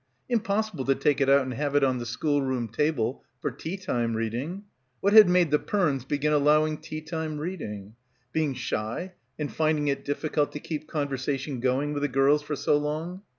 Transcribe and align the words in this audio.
Impossible 0.29 0.83
to 0.85 0.95
take 0.95 1.21
it 1.21 1.29
out 1.29 1.43
and 1.43 1.53
have 1.53 1.75
it 1.75 1.83
on 1.83 1.99
the 1.99 2.07
schoolroom 2.07 2.67
table 2.67 3.23
for 3.39 3.51
tea 3.51 3.77
time 3.77 4.15
reading. 4.15 4.63
What 4.99 5.13
had 5.13 5.29
made 5.29 5.51
the 5.51 5.59
Pernes 5.59 6.05
begin 6.07 6.33
allowing 6.33 6.79
tea 6.79 7.01
time 7.01 7.37
reading? 7.37 7.93
Being 8.31 8.55
shy 8.55 9.13
and 9.37 9.53
finding 9.53 9.89
it 9.89 10.03
difficult 10.03 10.53
to 10.53 10.59
keep 10.59 10.87
conversation 10.87 11.59
going 11.59 11.93
with 11.93 12.01
the 12.01 12.07
girls 12.07 12.41
for 12.41 12.55
so 12.55 12.77
long? 12.77 13.21